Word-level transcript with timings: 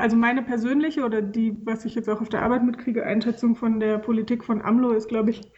Also 0.00 0.16
meine 0.16 0.42
persönliche 0.42 1.04
oder 1.04 1.22
die, 1.22 1.56
was 1.64 1.84
ich 1.84 1.94
jetzt 1.94 2.08
auch 2.08 2.20
auf 2.20 2.28
der 2.28 2.42
Arbeit 2.42 2.64
mitkriege, 2.64 3.04
Einschätzung 3.04 3.54
von 3.54 3.80
der 3.80 3.98
Politik 3.98 4.44
von 4.44 4.62
AMLO 4.62 4.92
ist, 4.92 5.08
glaube 5.08 5.30
ich, 5.30 5.52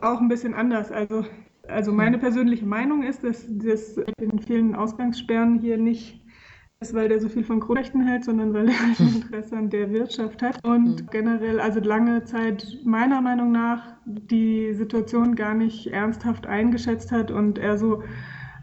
auch 0.00 0.20
ein 0.20 0.28
bisschen 0.28 0.54
anders. 0.54 0.92
Also, 0.92 1.24
also 1.66 1.92
meine 1.92 2.18
persönliche 2.18 2.66
Meinung 2.66 3.02
ist, 3.02 3.24
dass 3.24 3.46
das 3.48 3.98
in 4.20 4.38
vielen 4.40 4.74
Ausgangssperren 4.74 5.58
hier 5.58 5.78
nicht 5.78 6.22
ist, 6.80 6.94
weil 6.94 7.08
der 7.08 7.20
so 7.20 7.28
viel 7.28 7.44
von 7.44 7.60
Grundrechten 7.60 8.06
hält, 8.06 8.24
sondern 8.24 8.52
weil 8.52 8.68
er 8.68 8.78
halt 8.78 9.00
ein 9.00 9.16
Interesse 9.16 9.56
an 9.56 9.70
der 9.70 9.90
Wirtschaft 9.90 10.42
hat. 10.42 10.58
Und 10.64 11.02
mhm. 11.02 11.06
generell, 11.10 11.60
also 11.60 11.80
lange 11.80 12.24
Zeit 12.24 12.78
meiner 12.84 13.22
Meinung 13.22 13.50
nach, 13.50 13.96
die 14.04 14.74
Situation 14.74 15.34
gar 15.34 15.54
nicht 15.54 15.86
ernsthaft 15.86 16.46
eingeschätzt 16.46 17.12
hat 17.12 17.30
und 17.30 17.58
er 17.58 17.78
so 17.78 18.02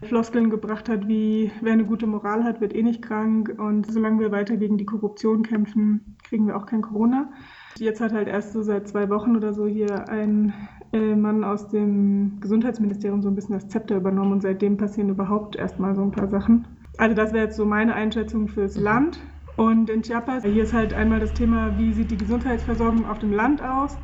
Floskeln 0.04 0.50
gebracht 0.50 0.88
hat, 0.88 1.08
wie 1.08 1.50
wer 1.60 1.72
eine 1.72 1.84
gute 1.84 2.06
Moral 2.06 2.44
hat, 2.44 2.60
wird 2.60 2.74
eh 2.74 2.82
nicht 2.82 3.02
krank 3.02 3.54
und 3.58 3.90
solange 3.90 4.20
wir 4.20 4.32
weiter 4.32 4.56
gegen 4.56 4.78
die 4.78 4.86
Korruption 4.86 5.42
kämpfen, 5.42 6.16
kriegen 6.22 6.46
wir 6.46 6.56
auch 6.56 6.66
kein 6.66 6.82
Corona. 6.82 7.30
Jetzt 7.76 8.00
hat 8.00 8.12
halt 8.12 8.28
erst 8.28 8.52
so 8.52 8.62
seit 8.62 8.86
zwei 8.86 9.08
Wochen 9.08 9.36
oder 9.36 9.52
so 9.52 9.66
hier 9.66 10.08
ein 10.08 10.52
äh, 10.92 11.16
Mann 11.16 11.42
aus 11.42 11.68
dem 11.68 12.38
Gesundheitsministerium 12.40 13.22
so 13.22 13.28
ein 13.28 13.34
bisschen 13.34 13.54
das 13.54 13.68
Zepter 13.68 13.96
übernommen 13.96 14.32
und 14.32 14.42
seitdem 14.42 14.76
passieren 14.76 15.10
überhaupt 15.10 15.56
erstmal 15.56 15.94
so 15.96 16.02
ein 16.02 16.12
paar 16.12 16.28
Sachen. 16.28 16.66
Also 16.98 17.16
das 17.16 17.32
wäre 17.32 17.46
jetzt 17.46 17.56
so 17.56 17.64
meine 17.64 17.94
Einschätzung 17.94 18.48
fürs 18.48 18.76
mhm. 18.76 18.84
Land. 18.84 19.20
Und 19.56 19.88
in 19.88 20.02
Chiapas, 20.02 20.44
hier 20.44 20.64
ist 20.64 20.72
halt 20.72 20.94
einmal 20.94 21.20
das 21.20 21.32
Thema, 21.32 21.78
wie 21.78 21.92
sieht 21.92 22.10
die 22.10 22.16
Gesundheitsversorgung 22.16 23.06
auf 23.06 23.18
dem 23.20 23.32
Land 23.32 23.62
aus? 23.62 23.96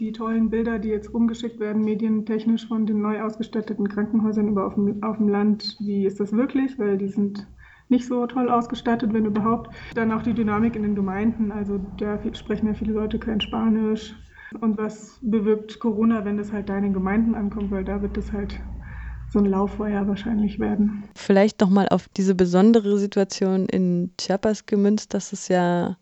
Die 0.00 0.12
tollen 0.12 0.48
Bilder, 0.48 0.78
die 0.78 0.88
jetzt 0.88 1.12
rumgeschickt 1.12 1.60
werden, 1.60 1.84
medientechnisch 1.84 2.66
von 2.66 2.86
den 2.86 3.02
neu 3.02 3.20
ausgestatteten 3.20 3.86
Krankenhäusern 3.86 4.48
über 4.48 4.66
auf 4.66 4.74
dem, 4.74 5.02
auf 5.02 5.18
dem 5.18 5.28
Land, 5.28 5.76
wie 5.78 6.06
ist 6.06 6.18
das 6.20 6.32
wirklich? 6.32 6.78
Weil 6.78 6.96
die 6.96 7.08
sind 7.08 7.46
nicht 7.90 8.06
so 8.06 8.26
toll 8.26 8.48
ausgestattet, 8.48 9.12
wenn 9.12 9.26
überhaupt. 9.26 9.68
Dann 9.94 10.10
auch 10.12 10.22
die 10.22 10.32
Dynamik 10.32 10.74
in 10.74 10.84
den 10.84 10.94
Gemeinden, 10.94 11.52
also 11.52 11.78
da 11.98 12.18
sprechen 12.32 12.68
ja 12.68 12.72
viele 12.72 12.94
Leute 12.94 13.18
kein 13.18 13.42
Spanisch. 13.42 14.14
Und 14.62 14.78
was 14.78 15.18
bewirkt 15.20 15.78
Corona, 15.80 16.24
wenn 16.24 16.38
das 16.38 16.50
halt 16.50 16.70
da 16.70 16.78
in 16.78 16.84
den 16.84 16.94
Gemeinden 16.94 17.34
ankommt, 17.34 17.70
weil 17.70 17.84
da 17.84 18.00
wird 18.00 18.16
das 18.16 18.32
halt 18.32 18.58
so 19.28 19.38
ein 19.38 19.44
Lauffeuer 19.44 20.08
wahrscheinlich 20.08 20.58
werden. 20.58 21.04
Vielleicht 21.14 21.60
nochmal 21.60 21.88
auf 21.90 22.08
diese 22.16 22.34
besondere 22.34 22.96
Situation 22.96 23.66
in 23.66 24.12
Chiapas 24.18 24.64
gemünzt, 24.64 25.12
das 25.12 25.34
ist 25.34 25.48
ja 25.48 25.98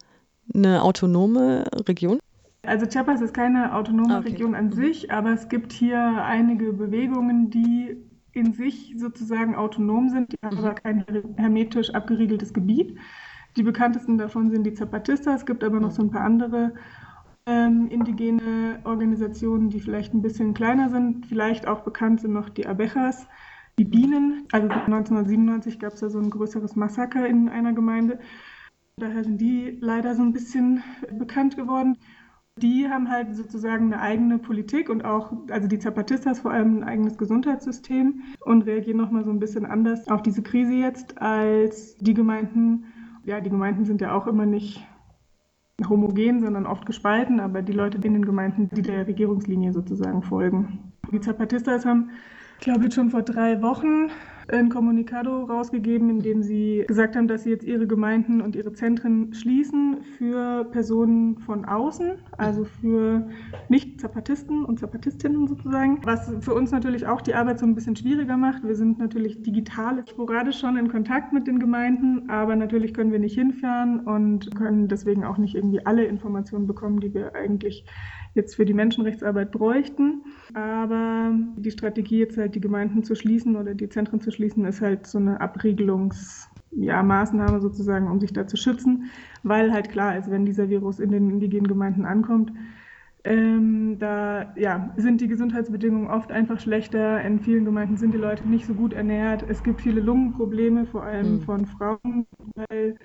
eine 0.55 0.83
autonome 0.85 1.65
Region. 1.89 2.21
Also 2.69 2.87
Chiapas 2.87 3.21
ist 3.21 3.35
keine 3.35 3.75
autonome 3.75 4.19
okay. 4.19 4.31
Region 4.31 4.55
an 4.55 4.67
mhm. 4.67 4.73
sich, 4.73 5.11
aber 5.11 5.33
es 5.33 5.49
gibt 5.49 5.73
hier 5.73 6.23
einige 6.25 6.73
Bewegungen, 6.73 7.51
die 7.51 7.97
in 8.33 8.53
sich 8.53 8.95
sozusagen 8.97 9.57
autonom 9.57 10.11
sind, 10.11 10.33
die 10.33 10.37
haben 10.45 10.59
mhm. 10.59 10.65
aber 10.65 10.75
kein 10.75 11.05
hermetisch 11.37 11.91
abgeriegeltes 11.95 12.53
Gebiet. 12.53 12.97
Die 13.57 13.63
bekanntesten 13.63 14.19
davon 14.19 14.51
sind 14.51 14.65
die 14.65 14.75
Zapatistas, 14.75 15.41
es 15.41 15.47
gibt 15.47 15.65
aber 15.65 15.81
noch 15.81 15.91
so 15.91 16.03
ein 16.03 16.11
paar 16.11 16.21
andere 16.21 16.75
ähm, 17.47 17.89
indigene 17.89 18.79
Organisationen, 18.85 19.71
die 19.71 19.81
vielleicht 19.81 20.13
ein 20.13 20.23
bisschen 20.23 20.53
kleiner 20.53 20.91
sind. 20.91 21.27
Vielleicht 21.27 21.67
auch 21.67 21.81
bekannt 21.81 22.21
sind 22.21 22.35
noch 22.35 22.51
die 22.51 22.67
Abejas, 22.67 23.27
die 23.79 23.85
Bienen. 23.85 24.47
Also 24.53 24.69
1997 24.69 25.79
gab 25.79 25.95
es 25.95 26.01
da 26.01 26.11
so 26.11 26.19
ein 26.19 26.31
größeres 26.31 26.77
Massaker 26.77 27.27
in 27.27 27.49
einer 27.49 27.73
Gemeinde. 27.73 28.19
Daher 28.99 29.25
sind 29.25 29.41
die 29.41 29.79
leider 29.81 30.15
so 30.15 30.23
ein 30.23 30.33
bisschen 30.33 30.83
bekannt 31.19 31.57
geworden. 31.57 31.97
Die 32.63 32.89
haben 32.89 33.09
halt 33.11 33.35
sozusagen 33.35 33.93
eine 33.93 34.01
eigene 34.01 34.39
Politik 34.39 34.91
und 34.91 35.05
auch, 35.05 35.33
also 35.51 35.69
die 35.69 35.79
Zapatistas 35.79 36.41
vor 36.41 36.51
allem 36.51 36.79
ein 36.79 36.85
eigenes 36.85 37.19
Gesundheitssystem 37.19 38.23
und 38.41 38.63
reagieren 38.63 38.99
nochmal 38.99 39.25
so 39.25 39.31
ein 39.31 39.39
bisschen 39.39 39.67
anders 39.67 40.09
auf 40.09 40.23
diese 40.23 40.43
Krise 40.43 40.75
jetzt 40.75 41.21
als 41.21 41.97
die 41.97 42.15
Gemeinden. 42.15 42.85
Ja, 43.25 43.41
die 43.41 43.51
Gemeinden 43.51 43.85
sind 43.85 44.01
ja 44.01 44.15
auch 44.15 44.27
immer 44.27 44.47
nicht 44.47 44.87
homogen, 45.89 46.41
sondern 46.41 46.67
oft 46.67 46.87
gespalten, 46.87 47.41
aber 47.41 47.63
die 47.63 47.73
Leute 47.73 47.99
in 47.99 48.15
den 48.15 48.25
Gemeinden, 48.25 48.69
die 48.75 48.83
der 48.83 49.07
Regierungslinie 49.07 49.73
sozusagen 49.73 50.23
folgen. 50.23 50.93
Die 51.13 51.21
Zapatistas 51.21 51.87
haben, 51.87 52.11
ich 52.59 52.65
glaube, 52.65 52.85
jetzt 52.85 52.95
schon 52.95 53.11
vor 53.11 53.23
drei 53.23 53.63
Wochen 53.63 54.11
ein 54.51 54.71
Kommunikado 54.71 55.45
rausgegeben, 55.45 56.11
in 56.11 56.21
dem 56.21 56.43
sie 56.43 56.85
gesagt 56.87 57.17
haben, 57.17 57.29
dass 57.29 57.45
sie 57.45 57.51
jetzt 57.51 57.65
ihre 57.65 57.87
Gemeinden 57.87 58.41
und 58.41 58.57
ihre 58.57 58.73
Zentren 58.73 59.33
schließen 59.35 59.99
für 60.17 60.65
Personen 60.65 61.39
von 61.39 61.65
außen, 61.65 62.13
also 62.37 62.65
für 62.65 63.29
Nicht-Zapatisten 63.69 64.65
und 64.65 64.81
Zapatistinnen 64.81 65.47
sozusagen, 65.47 66.01
was 66.05 66.33
für 66.41 66.55
uns 66.55 66.71
natürlich 66.71 67.07
auch 67.07 67.21
die 67.21 67.35
Arbeit 67.35 67.59
so 67.59 67.67
ein 67.67 67.75
bisschen 67.75 67.97
schwieriger 67.97 68.37
macht. 68.37 68.65
Wir 68.65 68.77
sind 68.77 68.99
natürlich 68.99 69.43
digital 69.43 70.05
sporadisch 70.09 70.59
schon 70.59 70.77
in 70.77 70.89
Kontakt 70.89 71.33
mit 71.33 71.47
den 71.47 71.59
Gemeinden, 71.59 72.31
aber 72.31 72.57
natürlich 72.57 72.95
können 72.95 73.13
wir 73.13 73.19
nicht 73.19 73.35
hinfahren 73.35 74.01
und 74.01 74.55
können 74.57 74.89
deswegen 74.89 75.25
auch 75.25 75.39
nicht 75.39 75.55
irgendwie 75.55 75.85
alle 75.85 76.05
Informationen 76.05 76.67
bekommen, 76.67 77.01
die 77.01 77.13
wir 77.13 77.35
eigentlich 77.35 77.85
jetzt 78.39 78.57
für 78.57 78.65
die 78.65 78.73
Menschenrechtsarbeit 78.73 79.53
bräuchten. 79.53 80.23
Aber 80.55 81.33
die 81.57 81.71
Strategie, 81.71 82.21
jetzt 82.21 82.39
halt 82.39 82.55
die 82.55 82.61
Gemeinden 82.61 83.05
zu 83.05 83.15
schließen 83.15 83.57
oder 83.57 83.75
die 83.75 83.91
Zentren 83.91 84.23
zu 84.23 84.31
schließen, 84.31 84.65
ist 84.65 84.81
halt 84.81 85.07
so 85.07 85.19
eine 85.19 85.43
Abriegelungsmaßnahme 85.43 87.53
ja, 87.53 87.61
sozusagen, 87.61 88.11
um 88.11 88.21
sich 88.21 88.33
da 88.33 88.47
zu 88.47 88.57
schützen, 88.57 89.11
weil 89.43 89.71
halt 89.73 89.91
klar 89.91 90.17
ist, 90.17 90.31
wenn 90.31 90.47
dieser 90.47 90.71
Virus 90.71 91.01
in 91.01 91.11
den 91.11 91.29
indigenen 91.29 91.69
Gemeinden 91.69 92.07
ankommt, 92.07 92.51
ähm, 93.25 93.99
da 93.99 94.55
ja, 94.57 94.93
sind 94.97 95.21
die 95.21 95.29
Gesundheitsbedingungen 95.29 96.09
oft 96.09 96.31
einfach 96.31 96.61
schlechter. 96.61 97.21
In 97.21 97.41
vielen 97.41 97.65
Gemeinden 97.65 97.97
sind 97.97 98.15
die 98.15 98.19
Leute 98.19 98.49
nicht 98.49 98.65
so 98.65 98.75
gut 98.75 98.93
ernährt. 98.93 99.45
Es 99.49 99.63
gibt 99.63 99.83
viele 99.83 100.01
Lungenprobleme, 100.01 100.87
vor 100.87 101.03
allem 101.03 101.35
mhm. 101.35 101.41
von 101.43 101.67
Frauen, 101.67 102.27
weil 102.55 102.97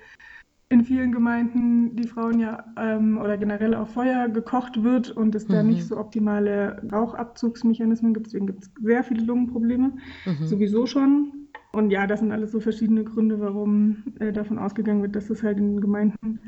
in 0.68 0.84
vielen 0.84 1.12
Gemeinden 1.12 1.94
die 1.96 2.08
Frauen 2.08 2.40
ja 2.40 2.64
ähm, 2.76 3.18
oder 3.18 3.36
generell 3.36 3.74
auf 3.74 3.90
Feuer 3.92 4.28
gekocht 4.28 4.82
wird 4.82 5.10
und 5.10 5.34
es 5.34 5.48
mhm. 5.48 5.52
da 5.52 5.62
nicht 5.62 5.84
so 5.84 5.96
optimale 5.96 6.82
Rauchabzugsmechanismen 6.90 8.14
gibt. 8.14 8.26
Deswegen 8.26 8.46
gibt 8.46 8.64
es 8.64 8.70
sehr 8.82 9.04
viele 9.04 9.24
Lungenprobleme, 9.24 9.92
mhm. 10.24 10.46
sowieso 10.46 10.86
schon. 10.86 11.48
Und 11.72 11.90
ja, 11.90 12.06
das 12.06 12.20
sind 12.20 12.32
alles 12.32 12.52
so 12.52 12.60
verschiedene 12.60 13.04
Gründe, 13.04 13.40
warum 13.40 14.04
äh, 14.20 14.32
davon 14.32 14.58
ausgegangen 14.58 15.02
wird, 15.02 15.16
dass 15.16 15.30
es 15.30 15.42
halt 15.42 15.58
in 15.58 15.80
Gemeinden 15.80 16.40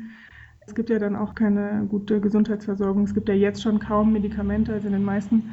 es 0.67 0.75
gibt 0.75 0.89
ja 0.89 0.99
dann 0.99 1.15
auch 1.15 1.33
keine 1.33 1.87
gute 1.89 2.19
Gesundheitsversorgung. 2.19 3.03
Es 3.05 3.13
gibt 3.13 3.29
ja 3.29 3.35
jetzt 3.35 3.63
schon 3.63 3.79
kaum 3.79 4.11
Medikamente. 4.11 4.73
Also 4.73 4.87
in 4.87 4.93
den 4.93 5.03
meisten 5.03 5.49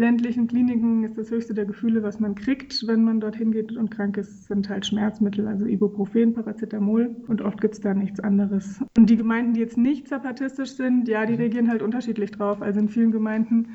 ländlichen 0.00 0.48
Kliniken 0.48 1.04
ist 1.04 1.16
das 1.18 1.30
höchste 1.30 1.54
der 1.54 1.66
Gefühle, 1.66 2.02
was 2.02 2.18
man 2.18 2.34
kriegt, 2.34 2.86
wenn 2.86 3.04
man 3.04 3.20
dorthin 3.20 3.52
geht 3.52 3.76
und 3.76 3.90
krank 3.90 4.16
ist, 4.16 4.46
sind 4.48 4.68
halt 4.68 4.86
Schmerzmittel, 4.86 5.46
also 5.46 5.66
Ibuprofen, 5.66 6.32
Paracetamol 6.32 7.14
und 7.28 7.42
oft 7.42 7.60
gibt 7.60 7.74
es 7.74 7.80
da 7.80 7.94
nichts 7.94 8.18
anderes. 8.18 8.82
Und 8.96 9.10
die 9.10 9.16
Gemeinden, 9.16 9.52
die 9.52 9.60
jetzt 9.60 9.76
nicht 9.76 10.08
zapatistisch 10.08 10.70
sind, 10.70 11.06
ja, 11.06 11.26
die 11.26 11.34
reagieren 11.34 11.68
halt 11.68 11.82
unterschiedlich 11.82 12.32
drauf. 12.32 12.62
Also 12.62 12.80
in 12.80 12.88
vielen 12.88 13.12
Gemeinden 13.12 13.68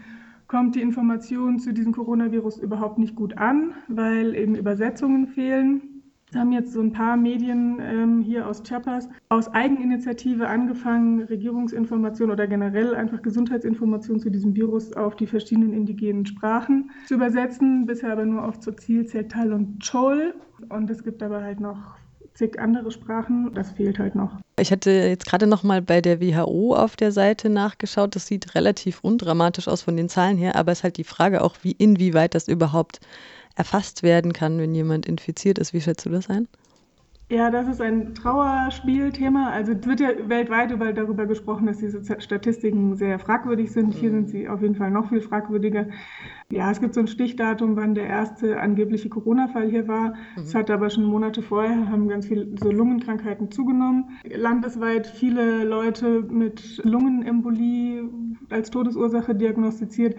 kommt 0.48 0.76
die 0.76 0.82
Information 0.82 1.60
zu 1.60 1.74
diesem 1.74 1.94
Coronavirus 1.94 2.58
überhaupt 2.58 2.98
nicht 2.98 3.16
gut 3.16 3.38
an, 3.38 3.74
weil 3.88 4.36
eben 4.36 4.56
Übersetzungen 4.56 5.28
fehlen 5.28 5.95
haben 6.36 6.52
jetzt 6.52 6.74
so 6.74 6.82
ein 6.82 6.92
paar 6.92 7.18
Medien 7.18 7.80
ähm, 7.82 8.22
hier 8.22 8.48
aus 8.48 8.64
Chiapas 8.64 9.10
aus 9.30 9.48
Eigeninitiative 9.54 10.48
angefangen, 10.48 11.24
Regierungsinformationen 11.24 12.34
oder 12.34 12.48
generell 12.48 12.96
einfach 12.96 13.22
Gesundheitsinformationen 13.22 14.22
zu 14.22 14.30
diesem 14.30 14.56
Virus 14.56 14.94
auf 14.94 15.16
die 15.16 15.28
verschiedenen 15.28 15.74
indigenen 15.74 16.26
Sprachen 16.26 16.92
zu 17.08 17.16
übersetzen. 17.16 17.86
Bisher 17.86 18.12
aber 18.12 18.26
nur 18.26 18.46
auf 18.46 18.60
Tzotzil, 18.60 19.06
Zeltal 19.06 19.54
und 19.54 19.84
Chol. 19.86 20.34
Und 20.70 20.90
es 20.90 21.04
gibt 21.04 21.22
aber 21.24 21.42
halt 21.42 21.60
noch 21.60 21.96
zig 22.36 22.60
andere 22.60 22.92
Sprachen. 22.92 23.54
Das 23.54 23.72
fehlt 23.72 23.98
halt 23.98 24.14
noch. 24.16 24.38
Ich 24.60 24.72
hatte 24.72 24.92
jetzt 24.92 25.26
gerade 25.26 25.48
noch 25.48 25.64
mal 25.64 25.82
bei 25.82 26.02
der 26.02 26.22
WHO 26.22 26.76
auf 26.76 26.96
der 26.96 27.12
Seite 27.12 27.50
nachgeschaut. 27.50 28.16
Das 28.16 28.28
sieht 28.28 28.56
relativ 28.56 29.00
undramatisch 29.02 29.68
aus 29.68 29.82
von 29.82 29.98
den 29.98 30.10
Zahlen 30.10 30.38
her, 30.38 30.56
aber 30.56 30.72
es 30.72 30.80
ist 30.80 30.84
halt 30.84 30.98
die 30.98 31.04
Frage 31.04 31.44
auch, 31.44 31.56
wie 31.64 31.72
inwieweit 31.72 32.36
das 32.36 32.48
überhaupt 32.48 33.00
erfasst 33.56 34.04
werden 34.04 34.34
kann, 34.34 34.58
wenn 34.60 34.76
jemand 34.76 35.06
infiziert 35.06 35.60
ist. 35.60 35.74
Wie 35.74 35.82
schätzt 35.82 36.06
du 36.06 36.10
das 36.10 36.30
ein? 36.30 36.48
Ja, 37.28 37.50
das 37.50 37.68
ist 37.68 37.82
ein 37.82 38.14
Trauerspielthema. 38.14 39.50
Also 39.50 39.72
es 39.72 39.88
wird 39.88 40.00
ja 40.00 40.10
weltweit 40.30 40.70
überall 40.70 40.94
darüber 40.94 41.26
gesprochen, 41.26 41.66
dass 41.66 41.80
diese 41.80 42.04
Statistiken 42.22 42.96
sehr 42.98 43.18
fragwürdig 43.18 43.72
sind. 43.72 43.96
Hier 43.96 44.12
sind 44.12 44.30
sie 44.30 44.48
auf 44.48 44.62
jeden 44.62 44.76
Fall 44.76 44.92
noch 44.92 45.10
viel 45.10 45.22
fragwürdiger. 45.22 45.88
Ja, 46.52 46.70
es 46.70 46.80
gibt 46.80 46.94
so 46.94 47.00
ein 47.00 47.08
Stichdatum, 47.08 47.76
wann 47.78 47.96
der 47.96 48.06
erste 48.06 48.60
angebliche 48.60 49.10
Corona-Fall 49.10 49.72
hier 49.72 49.88
war. 49.88 50.14
Es 50.38 50.54
mhm. 50.54 50.60
hat 50.60 50.70
aber 50.70 50.92
schon 50.92 51.06
Monate 51.06 51.42
vorher, 51.42 51.90
haben 51.90 52.08
ganz 52.08 52.28
viele 52.28 52.48
so 52.62 52.72
Lungenkrankheiten 52.72 53.50
zugenommen. 53.50 54.20
Landesweit 54.24 55.08
viele 55.08 55.64
Leute 55.64 56.22
mit 56.30 56.80
Lungenembolie 56.84 58.08
als 58.52 58.70
Todesursache 58.70 59.34
diagnostiziert 59.34 60.16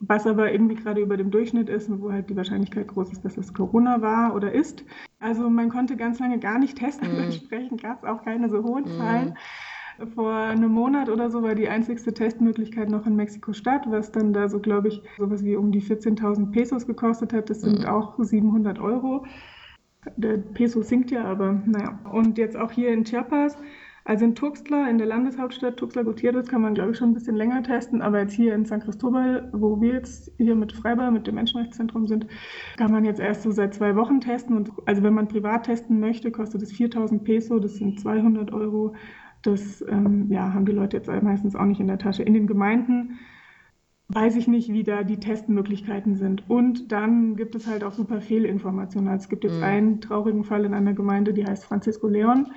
was 0.00 0.26
aber 0.26 0.50
irgendwie 0.50 0.76
gerade 0.76 1.00
über 1.00 1.18
dem 1.18 1.30
Durchschnitt 1.30 1.68
ist 1.68 1.90
und 1.90 2.00
wo 2.00 2.10
halt 2.10 2.30
die 2.30 2.36
Wahrscheinlichkeit 2.36 2.88
groß 2.88 3.12
ist, 3.12 3.24
dass 3.24 3.36
es 3.36 3.52
Corona 3.52 4.00
war 4.00 4.34
oder 4.34 4.50
ist. 4.50 4.84
Also 5.20 5.50
man 5.50 5.68
konnte 5.68 5.96
ganz 5.96 6.18
lange 6.18 6.38
gar 6.38 6.58
nicht 6.58 6.78
testen, 6.78 7.14
mm. 7.14 7.24
entsprechend 7.24 7.82
gab 7.82 8.02
es 8.02 8.08
auch 8.08 8.24
keine 8.24 8.48
so 8.48 8.64
hohen 8.64 8.84
mm. 8.84 8.98
Zahlen. 8.98 9.38
Vor 10.14 10.32
einem 10.34 10.72
Monat 10.72 11.10
oder 11.10 11.28
so 11.30 11.42
war 11.42 11.54
die 11.54 11.68
einzigste 11.68 12.14
Testmöglichkeit 12.14 12.88
noch 12.88 13.06
in 13.06 13.16
Mexiko-Stadt, 13.16 13.82
was 13.90 14.10
dann 14.10 14.32
da 14.32 14.48
so, 14.48 14.58
glaube 14.58 14.88
ich, 14.88 15.02
sowas 15.18 15.44
wie 15.44 15.56
um 15.56 15.70
die 15.70 15.82
14.000 15.82 16.50
Pesos 16.50 16.86
gekostet 16.86 17.34
hat. 17.34 17.50
Das 17.50 17.60
sind 17.60 17.84
mm. 17.84 17.86
auch 17.86 18.14
700 18.18 18.78
Euro. 18.78 19.26
Der 20.16 20.38
Peso 20.38 20.80
sinkt 20.80 21.10
ja, 21.10 21.24
aber 21.24 21.60
naja. 21.66 21.98
Und 22.10 22.38
jetzt 22.38 22.56
auch 22.56 22.72
hier 22.72 22.88
in 22.88 23.04
Chiapas 23.04 23.58
Also 24.10 24.24
in 24.24 24.34
Tuxtla, 24.34 24.90
in 24.90 24.98
der 24.98 25.06
Landeshauptstadt 25.06 25.76
Tuxtla 25.76 26.02
Gutierrez, 26.02 26.48
kann 26.48 26.62
man, 26.62 26.74
glaube 26.74 26.90
ich, 26.90 26.98
schon 26.98 27.10
ein 27.10 27.14
bisschen 27.14 27.36
länger 27.36 27.62
testen. 27.62 28.02
Aber 28.02 28.18
jetzt 28.18 28.32
hier 28.32 28.56
in 28.56 28.64
San 28.64 28.80
Cristobal, 28.80 29.48
wo 29.52 29.80
wir 29.80 29.92
jetzt 29.92 30.32
hier 30.36 30.56
mit 30.56 30.72
Freibar, 30.72 31.12
mit 31.12 31.28
dem 31.28 31.36
Menschenrechtszentrum 31.36 32.08
sind, 32.08 32.26
kann 32.76 32.90
man 32.90 33.04
jetzt 33.04 33.20
erst 33.20 33.42
so 33.42 33.52
seit 33.52 33.72
zwei 33.72 33.94
Wochen 33.94 34.20
testen. 34.20 34.56
Und 34.56 34.72
also 34.84 35.04
wenn 35.04 35.14
man 35.14 35.28
privat 35.28 35.66
testen 35.66 36.00
möchte, 36.00 36.32
kostet 36.32 36.60
es 36.60 36.72
4000 36.72 37.22
Peso, 37.22 37.60
das 37.60 37.76
sind 37.76 38.00
200 38.00 38.52
Euro. 38.52 38.96
Das 39.42 39.80
ähm, 39.88 40.26
ja, 40.28 40.52
haben 40.52 40.66
die 40.66 40.72
Leute 40.72 40.96
jetzt 40.96 41.08
meistens 41.22 41.54
auch 41.54 41.66
nicht 41.66 41.78
in 41.78 41.86
der 41.86 41.98
Tasche. 41.98 42.24
In 42.24 42.34
den 42.34 42.48
Gemeinden 42.48 43.20
weiß 44.08 44.34
ich 44.34 44.48
nicht, 44.48 44.72
wie 44.72 44.82
da 44.82 45.04
die 45.04 45.20
Testmöglichkeiten 45.20 46.16
sind. 46.16 46.50
Und 46.50 46.90
dann 46.90 47.36
gibt 47.36 47.54
es 47.54 47.68
halt 47.68 47.84
auch 47.84 47.92
super 47.92 48.20
Fehlinformationen. 48.20 49.08
Also 49.08 49.22
es 49.22 49.28
gibt 49.28 49.44
jetzt 49.44 49.58
mhm. 49.58 49.62
einen 49.62 50.00
traurigen 50.00 50.42
Fall 50.42 50.64
in 50.64 50.74
einer 50.74 50.94
Gemeinde, 50.94 51.32
die 51.32 51.46
heißt 51.46 51.64
Francisco 51.64 52.08
Leon. 52.08 52.48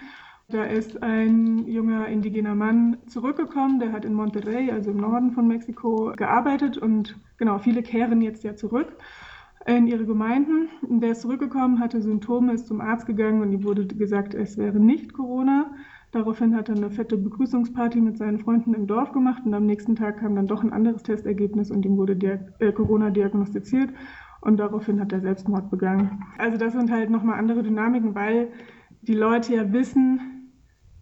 Da 0.49 0.65
ist 0.65 1.01
ein 1.01 1.65
junger 1.67 2.07
indigener 2.07 2.53
Mann 2.53 2.97
zurückgekommen, 3.07 3.79
der 3.79 3.91
hat 3.91 4.05
in 4.05 4.13
Monterrey, 4.13 4.71
also 4.71 4.91
im 4.91 4.97
Norden 4.97 5.31
von 5.31 5.47
Mexiko, 5.47 6.13
gearbeitet 6.15 6.77
und 6.77 7.17
genau, 7.37 7.59
viele 7.59 7.81
kehren 7.81 8.21
jetzt 8.21 8.43
ja 8.43 8.55
zurück 8.55 8.97
in 9.65 9.87
ihre 9.87 10.05
Gemeinden. 10.05 10.67
Der 10.81 11.11
ist 11.11 11.21
zurückgekommen, 11.21 11.79
hatte 11.79 12.01
Symptome, 12.01 12.53
ist 12.53 12.67
zum 12.67 12.81
Arzt 12.81 13.05
gegangen 13.05 13.41
und 13.41 13.51
ihm 13.51 13.63
wurde 13.63 13.87
gesagt, 13.87 14.33
es 14.33 14.57
wäre 14.57 14.79
nicht 14.79 15.13
Corona. 15.13 15.71
Daraufhin 16.11 16.55
hat 16.55 16.69
er 16.69 16.75
eine 16.75 16.91
fette 16.91 17.17
Begrüßungsparty 17.17 17.99
mit 18.01 18.17
seinen 18.17 18.37
Freunden 18.37 18.73
im 18.75 18.85
Dorf 18.85 19.13
gemacht 19.13 19.43
und 19.45 19.53
am 19.53 19.65
nächsten 19.65 19.95
Tag 19.95 20.19
kam 20.19 20.35
dann 20.35 20.45
doch 20.45 20.63
ein 20.63 20.73
anderes 20.73 21.01
Testergebnis 21.01 21.71
und 21.71 21.85
ihm 21.85 21.97
wurde 21.97 22.13
äh, 22.59 22.71
Corona 22.71 23.09
diagnostiziert 23.09 23.89
und 24.41 24.57
daraufhin 24.57 24.99
hat 24.99 25.11
er 25.11 25.21
Selbstmord 25.21 25.71
begangen. 25.71 26.23
Also 26.37 26.57
das 26.57 26.73
sind 26.73 26.91
halt 26.91 27.09
nochmal 27.09 27.39
andere 27.39 27.63
Dynamiken, 27.63 28.13
weil 28.13 28.49
die 29.01 29.15
Leute 29.15 29.55
ja 29.55 29.73
wissen, 29.73 30.32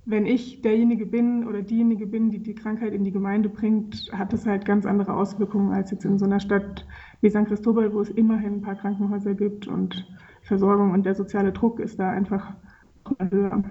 wenn 0.06 0.26
ich 0.26 0.62
derjenige 0.62 1.06
bin 1.06 1.48
oder 1.48 1.62
diejenige 1.62 2.08
bin, 2.08 2.32
die 2.32 2.40
die 2.40 2.56
Krankheit 2.56 2.94
in 2.94 3.04
die 3.04 3.12
Gemeinde 3.12 3.50
bringt, 3.50 4.10
hat 4.12 4.34
das 4.34 4.46
halt 4.46 4.66
ganz 4.66 4.86
andere 4.86 5.14
Auswirkungen 5.14 5.72
als 5.72 5.92
jetzt 5.92 6.06
in 6.06 6.18
so 6.18 6.26
einer 6.26 6.40
Stadt 6.40 6.86
wie 7.22 7.30
San 7.30 7.46
Cristobal, 7.46 7.94
wo 7.94 8.02
es 8.02 8.10
immerhin 8.10 8.56
ein 8.56 8.62
paar 8.62 8.76
Krankenhäuser 8.76 9.36
gibt 9.36 9.68
und 9.68 10.08
Versorgung 10.42 10.92
und 10.92 11.06
der 11.06 11.14
soziale 11.14 11.52
Druck 11.52 11.80
ist 11.80 12.00
da 12.00 12.10
einfach 12.10 12.54
höher. 13.30 13.64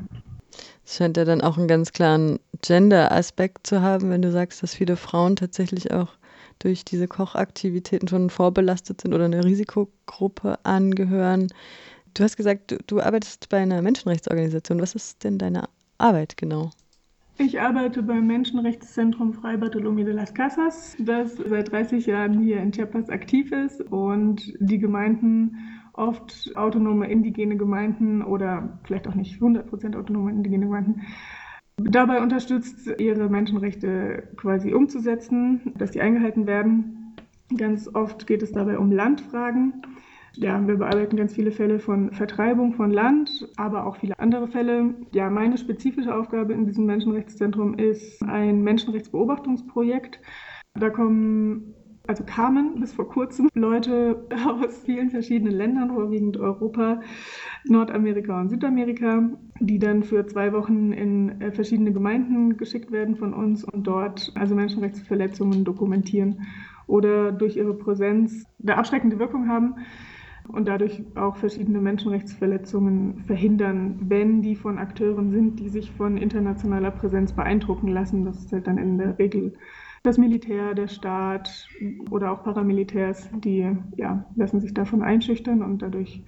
Es 0.84 0.96
scheint 0.96 1.16
ja 1.16 1.24
dann 1.24 1.40
auch 1.40 1.58
einen 1.58 1.68
ganz 1.68 1.92
klaren 1.92 2.38
Gender-Aspekt 2.62 3.66
zu 3.66 3.80
haben, 3.80 4.10
wenn 4.10 4.22
du 4.22 4.30
sagst, 4.30 4.62
dass 4.62 4.74
viele 4.74 4.96
Frauen 4.96 5.36
tatsächlich 5.36 5.92
auch 5.92 6.12
durch 6.60 6.84
diese 6.84 7.08
Kochaktivitäten 7.08 8.06
schon 8.06 8.30
vorbelastet 8.30 9.00
sind 9.00 9.14
oder 9.14 9.24
eine 9.24 9.44
Risikogruppe 9.44 10.58
angehören. 10.64 11.48
Du 12.14 12.22
hast 12.22 12.36
gesagt, 12.36 12.70
du, 12.70 12.78
du 12.86 13.00
arbeitest 13.00 13.48
bei 13.48 13.58
einer 13.58 13.82
Menschenrechtsorganisation. 13.82 14.80
Was 14.80 14.94
ist 14.94 15.24
denn 15.24 15.38
deine 15.38 15.68
Arbeit 16.00 16.36
genau? 16.36 16.70
Ich 17.38 17.60
arbeite 17.60 18.02
beim 18.02 18.26
Menschenrechtszentrum 18.26 19.32
Fray 19.32 19.56
Bartolomé 19.56 20.04
de 20.04 20.12
las 20.12 20.34
Casas, 20.34 20.94
das 20.98 21.36
seit 21.36 21.72
30 21.72 22.04
Jahren 22.06 22.40
hier 22.42 22.60
in 22.60 22.72
Chiapas 22.72 23.08
aktiv 23.08 23.50
ist 23.50 23.80
und 23.90 24.52
die 24.60 24.78
Gemeinden, 24.78 25.56
oft 25.94 26.54
autonome 26.56 27.10
indigene 27.10 27.56
Gemeinden 27.56 28.22
oder 28.22 28.78
vielleicht 28.84 29.08
auch 29.08 29.14
nicht 29.14 29.40
100% 29.40 29.96
autonome 29.96 30.30
indigene 30.30 30.66
Gemeinden, 30.66 31.02
dabei 31.78 32.20
unterstützt, 32.20 32.90
ihre 32.98 33.28
Menschenrechte 33.28 34.28
quasi 34.36 34.72
umzusetzen, 34.72 35.72
dass 35.76 35.92
die 35.92 36.00
eingehalten 36.00 36.46
werden. 36.46 37.16
Ganz 37.56 37.88
oft 37.92 38.26
geht 38.26 38.42
es 38.42 38.52
dabei 38.52 38.78
um 38.78 38.92
Landfragen. 38.92 39.82
Ja, 40.34 40.64
wir 40.66 40.76
bearbeiten 40.76 41.16
ganz 41.16 41.34
viele 41.34 41.50
Fälle 41.50 41.80
von 41.80 42.12
Vertreibung 42.12 42.74
von 42.74 42.90
Land, 42.90 43.48
aber 43.56 43.86
auch 43.86 43.96
viele 43.96 44.18
andere 44.18 44.46
Fälle. 44.46 44.94
Ja, 45.12 45.28
meine 45.28 45.58
spezifische 45.58 46.14
Aufgabe 46.14 46.52
in 46.52 46.66
diesem 46.66 46.86
Menschenrechtszentrum 46.86 47.74
ist 47.74 48.22
ein 48.22 48.62
Menschenrechtsbeobachtungsprojekt. 48.62 50.20
Da 50.74 50.90
kommen 50.90 51.74
also 52.06 52.24
kamen 52.24 52.80
bis 52.80 52.92
vor 52.92 53.08
kurzem 53.08 53.48
Leute 53.54 54.26
aus 54.60 54.78
vielen 54.84 55.10
verschiedenen 55.10 55.52
Ländern, 55.52 55.90
vorwiegend 55.90 56.36
Europa, 56.38 57.00
Nordamerika 57.64 58.40
und 58.40 58.48
Südamerika, 58.48 59.30
die 59.60 59.78
dann 59.78 60.02
für 60.02 60.26
zwei 60.26 60.52
Wochen 60.52 60.92
in 60.92 61.40
äh, 61.40 61.52
verschiedene 61.52 61.92
Gemeinden 61.92 62.56
geschickt 62.56 62.90
werden 62.90 63.16
von 63.16 63.34
uns 63.34 63.64
und 63.64 63.86
dort 63.86 64.32
also 64.34 64.54
Menschenrechtsverletzungen 64.54 65.64
dokumentieren 65.64 66.46
oder 66.86 67.30
durch 67.30 67.56
ihre 67.56 67.74
Präsenz 67.74 68.44
eine 68.60 68.76
abschreckende 68.76 69.18
Wirkung 69.18 69.48
haben 69.48 69.76
und 70.50 70.68
dadurch 70.68 71.02
auch 71.14 71.36
verschiedene 71.36 71.80
Menschenrechtsverletzungen 71.80 73.24
verhindern, 73.26 73.98
wenn 74.02 74.42
die 74.42 74.56
von 74.56 74.78
Akteuren 74.78 75.30
sind, 75.30 75.60
die 75.60 75.68
sich 75.68 75.90
von 75.90 76.16
internationaler 76.16 76.90
Präsenz 76.90 77.32
beeindrucken 77.32 77.88
lassen. 77.88 78.24
Das 78.24 78.38
ist 78.38 78.52
halt 78.52 78.66
dann 78.66 78.78
in 78.78 78.98
der 78.98 79.18
Regel 79.18 79.54
das 80.02 80.18
Militär, 80.18 80.74
der 80.74 80.88
Staat 80.88 81.68
oder 82.10 82.32
auch 82.32 82.42
Paramilitärs, 82.42 83.28
die 83.44 83.70
ja, 83.96 84.24
lassen 84.34 84.60
sich 84.60 84.72
davon 84.72 85.02
einschüchtern 85.02 85.62
und 85.62 85.82
dadurch 85.82 86.22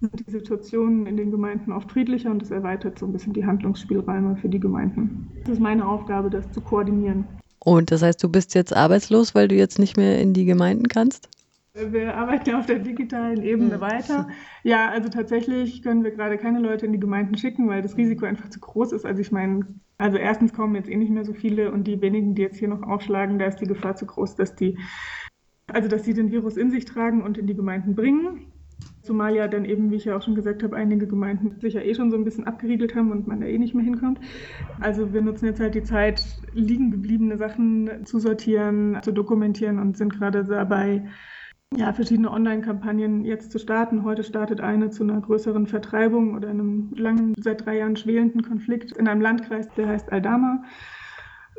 sind 0.00 0.26
die 0.26 0.30
Situationen 0.30 1.06
in 1.06 1.16
den 1.16 1.30
Gemeinden 1.30 1.70
oft 1.70 1.92
friedlicher 1.92 2.30
und 2.30 2.42
es 2.42 2.50
erweitert 2.50 2.98
so 2.98 3.06
ein 3.06 3.12
bisschen 3.12 3.32
die 3.32 3.46
Handlungsspielräume 3.46 4.36
für 4.36 4.48
die 4.48 4.58
Gemeinden. 4.58 5.30
Es 5.44 5.50
ist 5.50 5.60
meine 5.60 5.86
Aufgabe, 5.86 6.30
das 6.30 6.50
zu 6.50 6.60
koordinieren. 6.60 7.24
Und 7.60 7.92
das 7.92 8.02
heißt, 8.02 8.22
du 8.22 8.28
bist 8.28 8.56
jetzt 8.56 8.74
arbeitslos, 8.74 9.36
weil 9.36 9.46
du 9.46 9.54
jetzt 9.54 9.78
nicht 9.78 9.96
mehr 9.96 10.20
in 10.20 10.32
die 10.34 10.44
Gemeinden 10.44 10.88
kannst? 10.88 11.28
Wir 11.74 12.14
arbeiten 12.14 12.50
ja 12.50 12.58
auf 12.58 12.66
der 12.66 12.80
digitalen 12.80 13.42
Ebene 13.42 13.76
mhm. 13.76 13.80
weiter. 13.80 14.28
Ja, 14.62 14.90
also 14.90 15.08
tatsächlich 15.08 15.82
können 15.82 16.04
wir 16.04 16.10
gerade 16.10 16.36
keine 16.36 16.58
Leute 16.58 16.84
in 16.84 16.92
die 16.92 17.00
Gemeinden 17.00 17.38
schicken, 17.38 17.66
weil 17.68 17.80
das 17.80 17.96
Risiko 17.96 18.26
einfach 18.26 18.50
zu 18.50 18.60
groß 18.60 18.92
ist. 18.92 19.06
Also 19.06 19.22
ich 19.22 19.32
meine, 19.32 19.66
also 19.96 20.18
erstens 20.18 20.52
kommen 20.52 20.74
jetzt 20.74 20.90
eh 20.90 20.96
nicht 20.96 21.10
mehr 21.10 21.24
so 21.24 21.32
viele 21.32 21.72
und 21.72 21.84
die 21.84 22.02
wenigen, 22.02 22.34
die 22.34 22.42
jetzt 22.42 22.58
hier 22.58 22.68
noch 22.68 22.82
aufschlagen, 22.82 23.38
da 23.38 23.46
ist 23.46 23.60
die 23.60 23.66
Gefahr 23.66 23.96
zu 23.96 24.04
groß, 24.04 24.36
dass 24.36 24.54
die, 24.54 24.78
also 25.66 25.88
dass 25.88 26.04
sie 26.04 26.12
den 26.12 26.30
Virus 26.30 26.58
in 26.58 26.70
sich 26.70 26.84
tragen 26.84 27.22
und 27.22 27.38
in 27.38 27.46
die 27.46 27.54
Gemeinden 27.54 27.94
bringen. 27.94 28.52
Zumal 29.00 29.34
ja 29.34 29.48
dann 29.48 29.64
eben, 29.64 29.90
wie 29.90 29.96
ich 29.96 30.04
ja 30.04 30.16
auch 30.16 30.22
schon 30.22 30.34
gesagt 30.34 30.62
habe, 30.62 30.76
einige 30.76 31.06
Gemeinden 31.06 31.58
sich 31.58 31.74
ja 31.74 31.80
eh 31.80 31.94
schon 31.94 32.10
so 32.10 32.18
ein 32.18 32.24
bisschen 32.24 32.46
abgeriegelt 32.46 32.94
haben 32.94 33.10
und 33.12 33.26
man 33.26 33.40
da 33.40 33.46
eh 33.46 33.58
nicht 33.58 33.74
mehr 33.74 33.84
hinkommt. 33.84 34.20
Also 34.78 35.14
wir 35.14 35.22
nutzen 35.22 35.46
jetzt 35.46 35.60
halt 35.60 35.74
die 35.74 35.82
Zeit, 35.82 36.22
liegen 36.52 36.90
gebliebene 36.90 37.38
Sachen 37.38 38.04
zu 38.04 38.18
sortieren, 38.18 38.98
zu 39.02 39.12
dokumentieren 39.12 39.78
und 39.78 39.96
sind 39.96 40.12
gerade 40.12 40.44
dabei, 40.44 41.04
ja, 41.76 41.92
verschiedene 41.92 42.30
Online-Kampagnen 42.30 43.24
jetzt 43.24 43.52
zu 43.52 43.58
starten. 43.58 44.04
Heute 44.04 44.24
startet 44.24 44.60
eine 44.60 44.90
zu 44.90 45.02
einer 45.02 45.20
größeren 45.20 45.66
Vertreibung 45.66 46.34
oder 46.34 46.48
einem 46.48 46.90
langen, 46.94 47.34
seit 47.38 47.64
drei 47.64 47.78
Jahren 47.78 47.96
schwelenden 47.96 48.42
Konflikt 48.42 48.92
in 48.92 49.08
einem 49.08 49.20
Landkreis, 49.20 49.68
der 49.74 49.88
heißt 49.88 50.12
Aldama. 50.12 50.64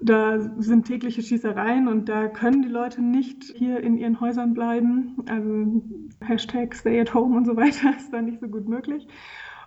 Da 0.01 0.39
sind 0.57 0.85
tägliche 0.85 1.21
Schießereien 1.21 1.87
und 1.87 2.09
da 2.09 2.27
können 2.27 2.61
die 2.61 2.69
Leute 2.69 3.01
nicht 3.01 3.43
hier 3.55 3.79
in 3.79 3.97
ihren 3.97 4.19
Häusern 4.19 4.53
bleiben. 4.53 5.23
Also 5.29 5.81
Hashtag 6.21 6.75
Stay 6.75 6.99
at 6.99 7.13
Home 7.13 7.37
und 7.37 7.45
so 7.45 7.55
weiter 7.55 7.93
ist 7.97 8.11
da 8.11 8.21
nicht 8.21 8.39
so 8.39 8.47
gut 8.47 8.67
möglich. 8.67 9.07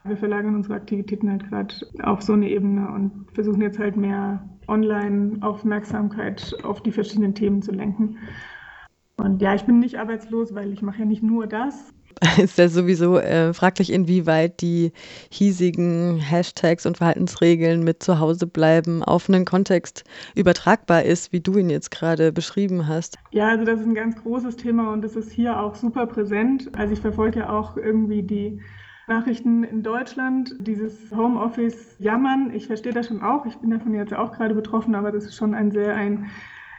Wir 0.04 0.16
verlagern 0.16 0.54
unsere 0.54 0.74
Aktivitäten 0.74 1.30
halt 1.30 1.48
gerade 1.48 1.74
auf 2.02 2.22
so 2.22 2.34
eine 2.34 2.48
Ebene 2.48 2.88
und 2.92 3.26
versuchen 3.32 3.62
jetzt 3.62 3.78
halt 3.78 3.96
mehr 3.96 4.48
Online-Aufmerksamkeit 4.68 6.54
auf 6.62 6.82
die 6.82 6.92
verschiedenen 6.92 7.34
Themen 7.34 7.62
zu 7.62 7.72
lenken. 7.72 8.18
Und 9.16 9.40
ja, 9.40 9.54
ich 9.54 9.62
bin 9.62 9.78
nicht 9.78 9.98
arbeitslos, 9.98 10.54
weil 10.54 10.72
ich 10.72 10.82
mache 10.82 11.00
ja 11.00 11.04
nicht 11.04 11.22
nur 11.22 11.46
das. 11.46 11.92
Ist 12.38 12.58
ja 12.58 12.68
sowieso 12.68 13.18
äh, 13.18 13.52
fraglich, 13.52 13.92
inwieweit 13.92 14.62
die 14.62 14.92
hiesigen 15.30 16.18
Hashtags 16.18 16.86
und 16.86 16.96
Verhaltensregeln 16.96 17.84
mit 17.84 18.02
Zuhause 18.02 18.46
bleiben 18.46 19.02
auf 19.02 19.28
einen 19.28 19.44
Kontext 19.44 20.04
übertragbar 20.34 21.02
ist, 21.02 21.32
wie 21.32 21.40
du 21.40 21.58
ihn 21.58 21.68
jetzt 21.68 21.90
gerade 21.90 22.32
beschrieben 22.32 22.86
hast. 22.86 23.18
Ja, 23.32 23.48
also 23.48 23.64
das 23.64 23.80
ist 23.80 23.86
ein 23.86 23.94
ganz 23.94 24.16
großes 24.22 24.56
Thema 24.56 24.92
und 24.92 25.02
das 25.02 25.14
ist 25.14 25.30
hier 25.30 25.60
auch 25.60 25.74
super 25.74 26.06
präsent. 26.06 26.70
Also 26.74 26.94
ich 26.94 27.00
verfolge 27.00 27.40
ja 27.40 27.50
auch 27.50 27.76
irgendwie 27.76 28.22
die 28.22 28.62
Nachrichten 29.08 29.62
in 29.62 29.82
Deutschland, 29.82 30.54
dieses 30.58 31.10
Homeoffice 31.14 31.96
jammern. 31.98 32.50
Ich 32.54 32.66
verstehe 32.66 32.92
das 32.92 33.08
schon 33.08 33.22
auch. 33.22 33.44
Ich 33.46 33.56
bin 33.56 33.70
davon 33.70 33.94
jetzt 33.94 34.14
auch 34.14 34.32
gerade 34.32 34.54
betroffen, 34.54 34.94
aber 34.94 35.12
das 35.12 35.24
ist 35.24 35.36
schon 35.36 35.54
ein 35.54 35.70
sehr 35.70 35.94
ein 35.94 36.30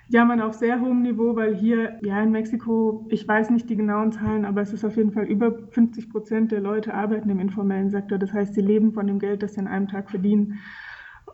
jammern 0.10 0.42
auf 0.42 0.54
sehr 0.54 0.80
hohem 0.80 1.02
Niveau, 1.02 1.36
weil 1.36 1.56
hier, 1.56 2.00
ja, 2.02 2.22
in 2.22 2.32
Mexiko, 2.32 3.06
ich 3.10 3.28
weiß 3.28 3.50
nicht 3.50 3.70
die 3.70 3.76
genauen 3.76 4.12
Zahlen, 4.12 4.46
aber 4.46 4.62
es 4.62 4.74
ist 4.74 4.86
auf 4.86 4.96
jeden 4.96 5.12
Fall 5.12 5.26
über 5.26 5.52
50 5.70 6.10
Prozent 6.10 6.52
der 6.52 6.62
Leute 6.62 6.94
arbeiten 6.94 7.30
im 7.30 7.40
informellen 7.40 7.90
Sektor. 7.90 8.18
Das 8.18 8.32
heißt, 8.34 8.54
sie 8.54 8.62
leben 8.62 8.94
von 8.94 9.08
dem 9.08 9.20
Geld, 9.20 9.44
das 9.44 9.56
sie 9.56 9.62
in 9.62 9.68
einem 9.68 9.88
Tag 9.88 10.10
verdienen. 10.10 10.60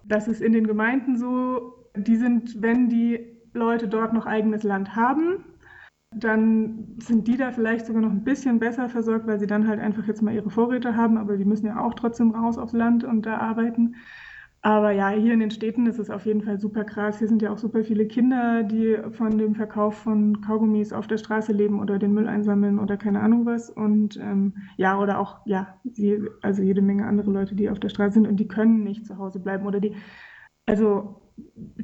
Das 0.05 0.27
ist 0.27 0.41
in 0.41 0.53
den 0.53 0.67
Gemeinden 0.67 1.17
so. 1.17 1.87
Die 1.95 2.15
sind, 2.15 2.61
wenn 2.61 2.89
die 2.89 3.19
Leute 3.53 3.87
dort 3.87 4.13
noch 4.13 4.25
eigenes 4.25 4.63
Land 4.63 4.95
haben, 4.95 5.45
dann 6.15 6.95
sind 6.99 7.27
die 7.27 7.37
da 7.37 7.51
vielleicht 7.51 7.85
sogar 7.85 8.01
noch 8.01 8.11
ein 8.11 8.23
bisschen 8.23 8.59
besser 8.59 8.89
versorgt, 8.89 9.27
weil 9.27 9.39
sie 9.39 9.47
dann 9.47 9.67
halt 9.67 9.79
einfach 9.79 10.05
jetzt 10.07 10.21
mal 10.21 10.33
ihre 10.33 10.49
Vorräte 10.49 10.95
haben, 10.95 11.17
aber 11.17 11.37
die 11.37 11.45
müssen 11.45 11.67
ja 11.67 11.79
auch 11.79 11.93
trotzdem 11.93 12.31
raus 12.31 12.57
aufs 12.57 12.73
Land 12.73 13.03
und 13.03 13.25
da 13.25 13.37
arbeiten. 13.37 13.95
Aber 14.65 14.91
ja, 14.91 15.09
hier 15.09 15.33
in 15.33 15.41
den 15.41 15.51
Städten 15.51 15.87
ist 15.87 15.99
es 15.99 16.09
auf 16.09 16.25
jeden 16.25 16.41
Fall 16.41 16.57
super 16.57 16.85
krass. 16.85 17.19
Hier 17.19 17.27
sind 17.27 17.41
ja 17.41 17.51
auch 17.51 17.57
super 17.57 17.83
viele 17.83 18.07
Kinder, 18.07 18.63
die 18.63 18.97
von 19.11 19.37
dem 19.37 19.55
Verkauf 19.55 19.95
von 19.95 20.39
Kaugummis 20.39 20.93
auf 20.93 21.05
der 21.05 21.17
Straße 21.17 21.51
leben 21.51 21.81
oder 21.81 21.99
den 21.99 22.13
Müll 22.13 22.29
einsammeln 22.29 22.79
oder 22.79 22.95
keine 22.95 23.19
Ahnung 23.19 23.45
was. 23.45 23.69
Und 23.69 24.17
ähm, 24.21 24.55
ja, 24.77 24.97
oder 24.97 25.19
auch, 25.19 25.41
ja, 25.45 25.79
die, 25.83 26.17
also 26.41 26.63
jede 26.63 26.81
Menge 26.81 27.05
andere 27.05 27.29
Leute, 27.29 27.55
die 27.55 27.69
auf 27.69 27.79
der 27.81 27.89
Straße 27.89 28.13
sind 28.13 28.27
und 28.27 28.37
die 28.37 28.47
können 28.47 28.85
nicht 28.85 29.05
zu 29.05 29.17
Hause 29.17 29.41
bleiben 29.41 29.65
oder 29.65 29.81
die 29.81 29.95
Also 30.65 31.21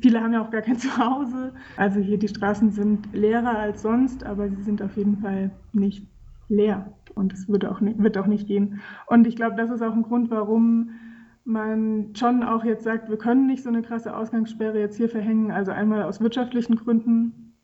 viele 0.01 0.21
haben 0.21 0.33
ja 0.33 0.41
auch 0.41 0.51
gar 0.51 0.61
kein 0.61 0.77
Zuhause. 0.79 1.53
Also 1.75 1.99
hier 1.99 2.17
die 2.17 2.29
Straßen 2.29 2.71
sind 2.71 3.13
leerer 3.13 3.57
als 3.59 3.81
sonst, 3.81 4.25
aber 4.25 4.49
sie 4.49 4.63
sind 4.63 4.81
auf 4.81 4.95
jeden 4.95 5.17
Fall 5.17 5.51
nicht 5.73 6.07
leer. 6.47 6.93
Und 7.15 7.33
es 7.33 7.49
wird 7.49 7.65
auch 7.65 7.81
wird 7.81 8.17
auch 8.17 8.27
nicht 8.27 8.47
gehen. 8.47 8.79
Und 9.07 9.27
ich 9.27 9.35
glaube, 9.35 9.57
das 9.57 9.69
ist 9.69 9.81
auch 9.81 9.93
ein 9.93 10.03
Grund, 10.03 10.31
warum 10.31 10.91
man 11.49 12.15
schon 12.15 12.43
auch 12.43 12.63
jetzt 12.63 12.83
sagt, 12.83 13.09
wir 13.09 13.17
können 13.17 13.47
nicht 13.47 13.63
so 13.63 13.69
eine 13.69 13.81
krasse 13.81 14.15
Ausgangssperre 14.15 14.79
jetzt 14.79 14.97
hier 14.97 15.09
verhängen. 15.09 15.51
Also 15.51 15.71
einmal 15.71 16.03
aus 16.03 16.21
wirtschaftlichen 16.21 16.75
Gründen, 16.75 17.55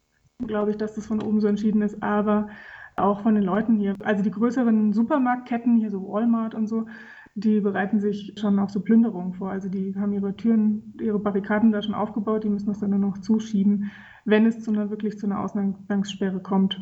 glaube 0.45 0.71
ich, 0.71 0.77
dass 0.77 0.95
das 0.95 1.07
von 1.07 1.21
oben 1.21 1.39
so 1.39 1.47
entschieden 1.47 1.81
ist, 1.81 2.01
aber 2.03 2.49
auch 2.97 3.21
von 3.21 3.35
den 3.35 3.43
Leuten 3.43 3.77
hier. 3.77 3.95
Also 4.03 4.23
die 4.23 4.31
größeren 4.31 4.91
Supermarktketten, 4.93 5.77
hier 5.77 5.91
so 5.91 6.01
Walmart 6.01 6.55
und 6.55 6.67
so, 6.67 6.87
die 7.35 7.59
bereiten 7.59 7.99
sich 7.99 8.33
schon 8.37 8.57
auf 8.59 8.69
so 8.69 8.79
Plünderungen 8.79 9.33
vor. 9.33 9.51
Also 9.51 9.69
die 9.69 9.93
haben 9.95 10.13
ihre 10.13 10.35
Türen, 10.35 10.93
ihre 10.99 11.19
Barrikaden 11.19 11.71
da 11.71 11.81
schon 11.81 11.93
aufgebaut, 11.93 12.43
die 12.43 12.49
müssen 12.49 12.67
das 12.67 12.79
dann 12.79 12.91
nur 12.91 12.99
noch 12.99 13.19
zuschieben, 13.19 13.91
wenn 14.23 14.45
es 14.45 14.63
zu 14.63 14.71
einer 14.71 14.89
wirklich 14.89 15.19
zu 15.19 15.25
einer 15.25 15.41
Ausgangssperre 15.41 16.39
kommt. 16.39 16.81